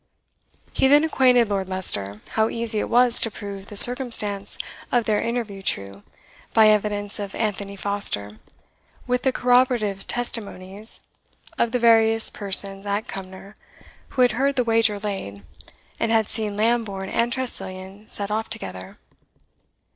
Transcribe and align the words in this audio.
He 0.73 0.87
then 0.87 1.03
acquainted 1.03 1.47
Lord 1.47 1.69
Leicester 1.69 2.21
how 2.29 2.49
easy 2.49 2.79
it 2.79 2.89
was 2.89 3.21
to 3.21 3.29
prove 3.29 3.67
the 3.67 3.77
circumstance 3.77 4.57
of 4.91 5.05
their 5.05 5.21
interview 5.21 5.61
true, 5.61 6.01
by 6.55 6.69
evidence 6.69 7.19
of 7.19 7.35
Anthony 7.35 7.75
Foster, 7.75 8.39
with 9.05 9.21
the 9.21 9.31
corroborative 9.31 10.07
testimonies 10.07 11.01
of 11.59 11.71
the 11.71 11.77
various 11.77 12.31
persons 12.31 12.83
at 12.87 13.07
Cumnor, 13.07 13.55
who 14.09 14.23
had 14.23 14.31
heard 14.31 14.55
the 14.55 14.63
wager 14.63 14.97
laid, 14.97 15.43
and 15.99 16.11
had 16.11 16.27
seen 16.29 16.57
Lambourne 16.57 17.09
and 17.09 17.31
Tressilian 17.31 18.09
set 18.09 18.31
off 18.31 18.49
together. 18.49 18.97